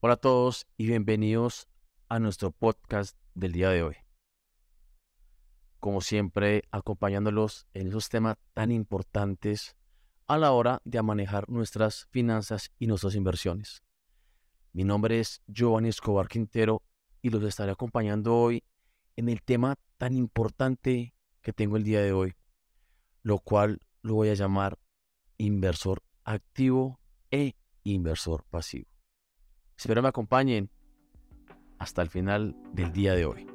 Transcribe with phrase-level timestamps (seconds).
[0.00, 1.66] Hola a todos y bienvenidos
[2.08, 3.96] a nuestro podcast del día de hoy.
[5.80, 9.74] Como siempre, acompañándolos en esos temas tan importantes
[10.28, 13.82] a la hora de manejar nuestras finanzas y nuestras inversiones.
[14.72, 16.80] Mi nombre es Giovanni Escobar Quintero
[17.20, 18.62] y los estaré acompañando hoy
[19.16, 21.12] en el tema tan importante
[21.42, 22.34] que tengo el día de hoy,
[23.24, 24.78] lo cual lo voy a llamar
[25.38, 27.00] inversor activo
[27.32, 28.97] e inversor pasivo.
[29.78, 30.70] Espero me acompañen
[31.78, 33.46] hasta el final del día de hoy.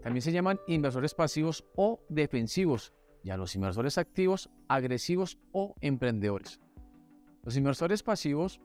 [0.00, 2.92] También se llaman inversores pasivos o defensivos
[3.24, 6.60] y a los inversores activos agresivos o emprendedores.
[7.42, 8.60] Los inversores pasivos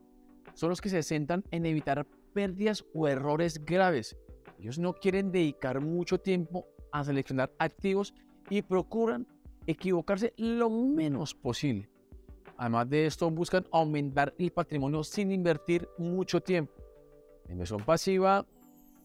[0.53, 4.17] son los que se centran en evitar pérdidas o errores graves.
[4.59, 8.13] Ellos no quieren dedicar mucho tiempo a seleccionar activos
[8.49, 9.27] y procuran
[9.67, 11.89] equivocarse lo menos posible.
[12.57, 16.73] Además de esto, buscan aumentar el patrimonio sin invertir mucho tiempo.
[17.45, 18.45] La inversión pasiva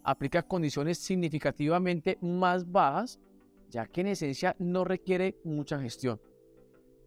[0.03, 3.19] aplica condiciones significativamente más bajas,
[3.69, 6.21] ya que en esencia no requiere mucha gestión.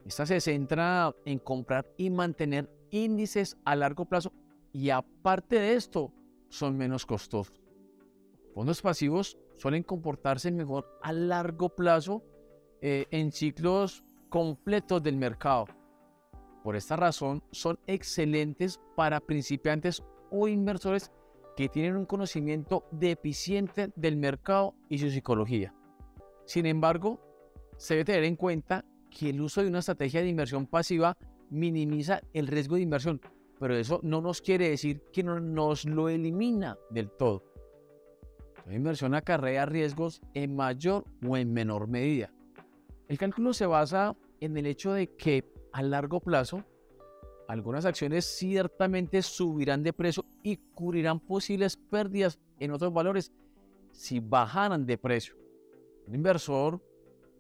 [0.06, 4.34] Esta se centra en comprar y mantener índices a largo plazo
[4.74, 6.12] y aparte de esto
[6.52, 7.60] son menos costosos.
[8.54, 12.24] Fondos pasivos suelen comportarse mejor a largo plazo
[12.82, 15.66] eh, en ciclos completos del mercado.
[16.64, 21.12] Por esta razón son excelentes para principiantes o inversores
[21.56, 25.74] que tienen un conocimiento deficiente del mercado y su psicología.
[26.46, 27.20] Sin embargo,
[27.78, 31.18] se debe tener en cuenta que el uso de una estrategia de inversión pasiva
[31.50, 33.22] minimiza el riesgo de inversión,
[33.62, 37.44] pero eso no nos quiere decir que no nos lo elimina del todo.
[38.66, 42.34] La inversión acarrea riesgos en mayor o en menor medida.
[43.08, 46.64] El cálculo se basa en el hecho de que a largo plazo
[47.48, 53.32] algunas acciones ciertamente subirán de precio y cubrirán posibles pérdidas en otros valores
[53.92, 55.36] si bajaran de precio.
[56.08, 56.84] Un inversor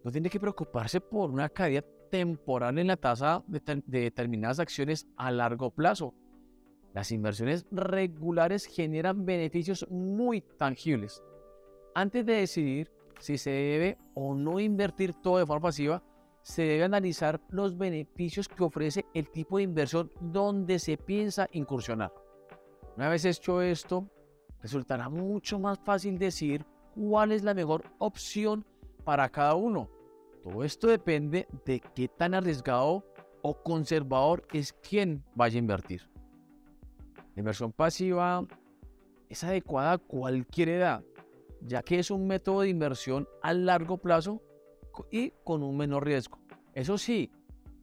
[0.04, 5.32] no tiene que preocuparse por una caída temporal en la tasa de, determinadas acciones a
[5.32, 6.14] largo plazo.
[6.94, 11.24] Las inversiones regulares generan beneficios muy tangibles.
[11.96, 16.04] Antes de decidir si se debe o no invertir todo de forma pasiva,
[16.42, 22.12] se debe analizar los beneficios que ofrece el tipo de inversión donde se piensa incursionar.
[22.98, 24.10] Una vez hecho esto,
[24.62, 28.66] resultará mucho más fácil decir cuál es la mejor opción
[29.04, 29.90] para cada uno.
[30.44, 33.06] Todo esto depende de qué tan arriesgado
[33.42, 36.10] o conservador es quien vaya a invertir.
[37.36, 38.46] La inversión pasiva
[39.30, 41.04] es adecuada a cualquier edad,
[41.62, 44.42] ya que es un método de inversión a largo plazo
[45.12, 46.40] y con un menor riesgo.
[46.74, 47.32] Eso sí,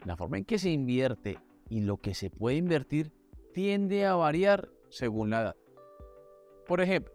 [0.05, 1.39] la forma en que se invierte
[1.69, 3.13] y lo que se puede invertir
[3.53, 5.57] tiende a variar según la edad.
[6.67, 7.13] Por ejemplo,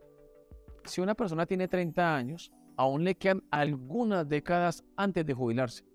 [0.85, 2.51] si una persona tiene 30 años,
[2.83, 5.85] aún le quedan algunas décadas antes de jubilarse.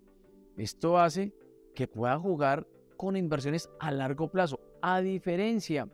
[0.57, 1.33] Esto hace
[1.75, 2.67] que pueda jugar
[2.97, 4.59] con inversiones a largo plazo.
[4.81, 5.87] A diferencia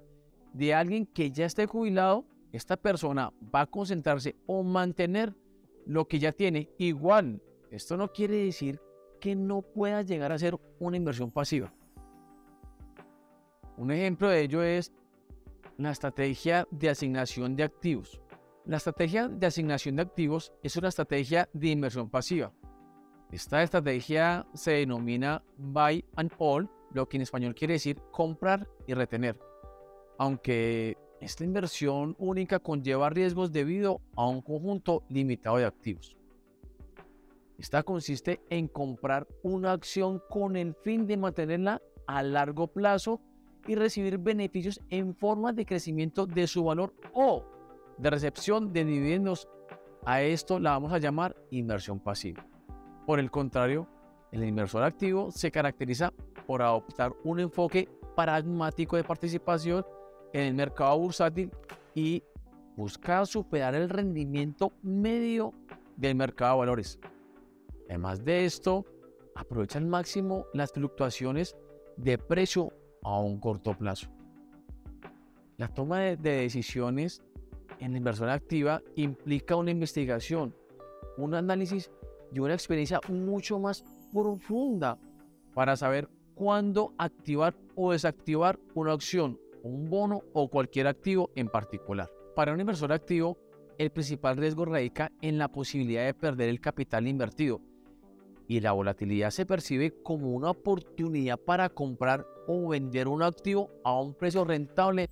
[0.53, 5.35] de alguien que ya esté jubilado, esta persona va a concentrarse o mantener
[5.85, 7.41] lo que ya tiene igual.
[7.69, 8.79] Esto no quiere decir
[9.19, 11.73] que no pueda llegar a ser una inversión pasiva.
[13.77, 14.93] Un ejemplo de ello es
[15.77, 18.21] la estrategia de asignación de activos.
[18.65, 22.51] La estrategia de asignación de activos es una estrategia de inversión pasiva.
[23.31, 28.95] Esta estrategia se denomina buy and hold, lo que en español quiere decir comprar y
[28.95, 29.37] retener.
[30.17, 36.17] Aunque esta inversión única conlleva riesgos debido a un conjunto limitado de activos.
[37.59, 43.21] Esta consiste en comprar una acción con el fin de mantenerla a largo plazo
[43.67, 47.45] y recibir beneficios en forma de crecimiento de su valor o
[47.97, 49.47] de recepción de dividendos.
[50.05, 52.45] A esto la vamos a llamar inversión pasiva.
[53.05, 53.87] Por el contrario,
[54.31, 56.13] el inversor activo se caracteriza
[56.45, 59.85] por adoptar un enfoque pragmático de participación
[60.33, 61.51] en el mercado bursátil
[61.93, 62.23] y
[62.75, 65.53] buscar superar el rendimiento medio
[65.95, 66.99] del mercado de valores.
[67.89, 68.85] Además de esto,
[69.35, 71.55] aprovecha al máximo las fluctuaciones
[71.97, 72.73] de precio
[73.03, 74.09] a un corto plazo.
[75.57, 77.21] La toma de, decisiones
[77.79, 80.55] en la inversión activa implica una investigación,
[81.17, 81.91] un análisis
[82.31, 84.97] y una experiencia mucho más profunda
[85.53, 92.09] para saber cuándo activar o desactivar una opción, un bono o cualquier activo en particular.
[92.35, 93.37] Para un inversor activo,
[93.77, 97.61] el principal riesgo radica en la posibilidad de perder el capital invertido
[98.47, 103.99] y la volatilidad se percibe como una oportunidad para comprar o vender un activo a
[103.99, 105.09] un precio rentable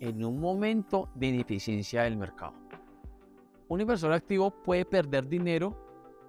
[0.00, 2.54] en un momento de ineficiencia del mercado.
[3.68, 5.76] Un inversor activo puede perder dinero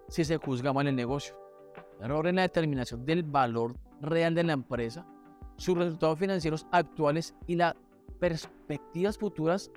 [0.07, 1.35] si se juzga mal el negocio,
[2.01, 5.05] error en la determinación del valor real de la empresa,
[5.55, 7.75] sus resultados financieros actuales y las
[8.19, 9.71] perspectivas futuras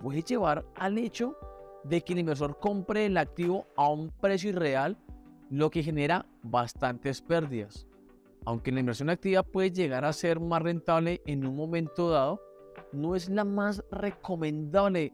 [0.00, 1.36] puede llevar al hecho
[1.84, 4.96] de que el inversor compre el activo a un precio irreal,
[5.50, 7.86] lo que genera bastantes pérdidas.
[8.44, 12.40] Aunque la inversión activa puede llegar a ser más rentable en un momento dado,
[12.92, 15.12] no es la más recomendable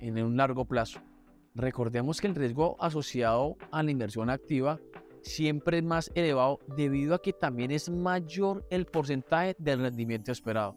[0.00, 1.00] en un largo plazo.
[1.54, 4.78] Recordemos que el riesgo asociado a la inversión activa
[5.22, 10.76] siempre es más elevado debido a que también es mayor el porcentaje del rendimiento esperado.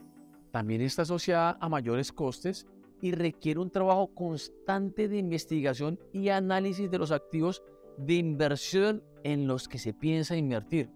[0.52, 2.66] También está asociada a mayores costes
[3.02, 7.62] y requiere un trabajo constante de investigación y análisis de los activos
[7.98, 10.90] de inversión en los que se piensa invertir.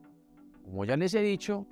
[0.63, 1.67] Como ya les he dicho,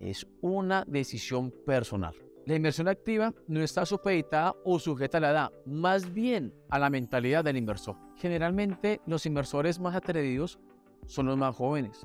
[0.00, 2.14] es una decisión personal.
[2.44, 6.90] La inversión activa no está supeditada o sujeta a la edad, más bien a la
[6.90, 7.96] mentalidad del inversor.
[8.16, 10.58] Generalmente los inversores más atrevidos
[11.06, 12.04] son los más jóvenes.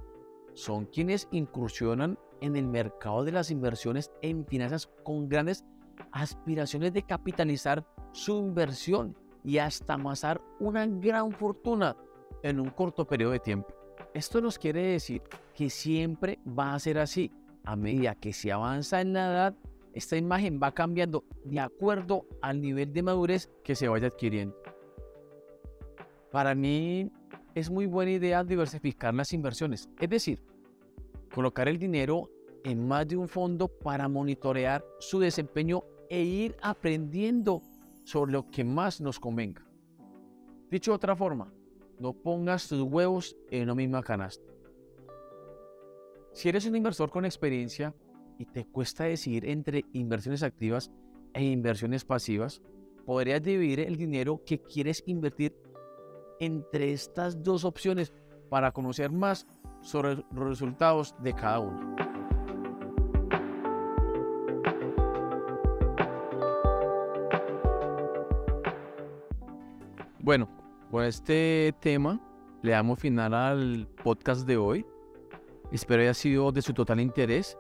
[0.54, 5.66] Son quienes incursionan en el mercado de las inversiones en finanzas con grandes
[6.12, 11.96] aspiraciones de capitalizar su inversión y hasta amasar una gran fortuna
[12.44, 13.74] en un corto periodo de tiempo.
[14.14, 15.22] Esto nos quiere decir
[15.56, 17.32] que siempre va a ser así.
[17.64, 19.56] A medida que se avanza en la edad,
[19.98, 24.56] esta imagen va cambiando de acuerdo al nivel de madurez que se vaya adquiriendo.
[26.32, 27.12] Para mí
[27.56, 30.44] es muy buena idea diversificar las inversiones, es decir,
[31.34, 32.30] colocar el dinero
[32.64, 37.64] en más de un fondo para monitorear su desempeño e ir aprendiendo
[38.04, 39.66] sobre lo que más nos convenga.
[40.70, 41.52] Dicho de otra forma,
[42.00, 44.46] no pongas tus huevos en una misma canasta.
[46.34, 47.96] Si eres un inversor con experiencia
[48.38, 50.92] y te cuesta decidir entre inversiones activas
[51.34, 52.62] e inversiones pasivas,
[53.06, 55.56] podrías dividir el dinero que quieres invertir
[56.40, 58.14] entre estas dos opciones
[58.50, 59.48] para conocer más
[59.82, 61.96] sobre los resultados de cada una.
[70.20, 70.50] Bueno,
[70.92, 72.20] con este tema
[72.62, 74.86] le damos final al podcast de hoy.
[75.72, 77.58] Espero haya sido de su total interés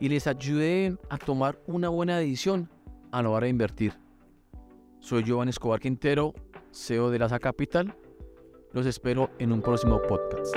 [0.00, 2.68] y les ayude a tomar una buena decisión
[3.12, 3.94] a la hora de invertir.
[5.00, 6.34] Soy Giovanni Escobar Quintero,
[6.72, 7.94] CEO de Laza Capital.
[8.72, 10.56] Los espero en un próximo podcast.